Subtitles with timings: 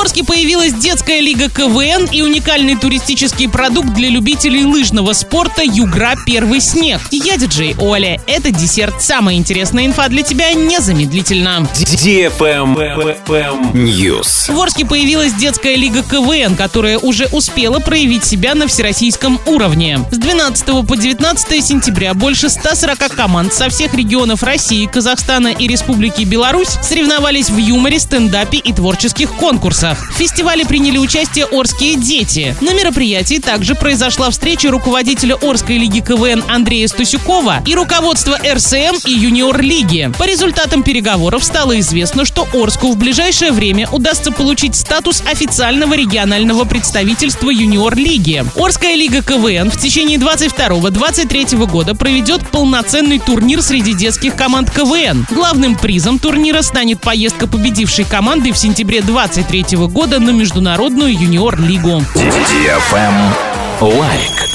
[0.00, 6.14] Орске появилась детская лига КВН и уникальный туристический продукт для любителей лыжного спорта «Югра.
[6.24, 7.02] Первый снег».
[7.10, 8.18] Я диджей Оля.
[8.26, 9.02] Это десерт.
[9.02, 11.68] Самая интересная инфа для тебя незамедлительно.
[13.74, 14.50] News.
[14.50, 20.00] В Орске появилась детская лига КВН, которая уже успела проявить себя на всероссийском уровне.
[20.10, 26.22] С 12 по 19 сентября больше 140 команд со всех регионов России, Казахстана и Республики
[26.22, 29.89] Беларусь соревновались в юморе, стендапе и творческих конкурсах.
[29.94, 32.56] В фестивале приняли участие орские дети.
[32.60, 39.12] На мероприятии также произошла встреча руководителя Орской лиги КВН Андрея Стусюкова и руководства РСМ и
[39.12, 40.10] Юниор лиги.
[40.18, 46.64] По результатам переговоров стало известно, что Орску в ближайшее время удастся получить статус официального регионального
[46.64, 48.44] представительства Юниор лиги.
[48.56, 55.26] Орская лига КВН в течение 22-23 года проведет полноценный турнир среди детских команд КВН.
[55.30, 62.02] Главным призом турнира станет поездка победившей команды в сентябре 23 года на Международную юниор-лигу.
[63.80, 64.49] Лайк.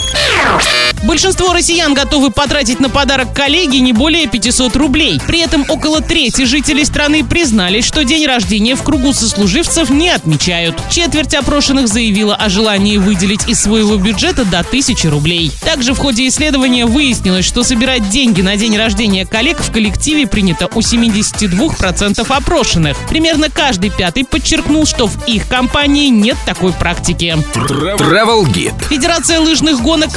[1.06, 5.22] Большинство россиян готовы потратить на подарок коллеге не более 500 рублей.
[5.28, 10.76] При этом около трети жителей страны признались, что день рождения в кругу сослуживцев не отмечают.
[10.90, 15.52] Четверть опрошенных заявила о желании выделить из своего бюджета до 1000 рублей.
[15.64, 20.68] Также в ходе исследования выяснилось, что собирать деньги на день рождения коллег в коллективе принято
[20.74, 22.98] у 72% опрошенных.
[23.08, 27.38] Примерно каждый пятый подчеркнул, что в их компании нет такой практики.
[27.54, 28.88] Travel Guide.
[28.90, 30.12] Федерация лыжных гонок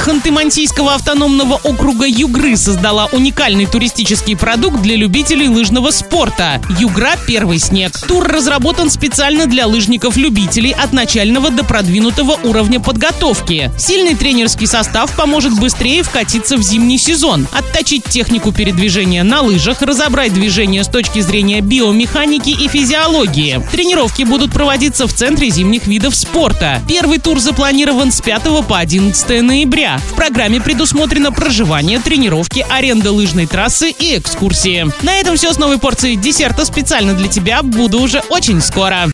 [0.79, 7.91] Ханты-Мансийского автономного округа Югры создала уникальный туристический продукт для любителей лыжного спорта– Югра «Первый снег».
[8.07, 13.71] Тур разработан специально для лыжников-любителей от начального до продвинутого уровня подготовки.
[13.77, 20.33] Сильный тренерский состав поможет быстрее вкатиться в зимний сезон, отточить технику передвижения на лыжах, разобрать
[20.33, 23.61] движение с точки зрения биомеханики и физиологии.
[23.71, 26.81] Тренировки будут проводиться в Центре зимних видов спорта.
[26.87, 29.99] Первый тур запланирован с 5 по 11 ноября.
[30.11, 34.85] В программе предусмотрено проживание, тренировки, аренда лыжной трассы и экскурсии.
[35.01, 37.63] На этом все с новой порцией десерта специально для тебя.
[37.63, 39.07] Буду уже очень скоро.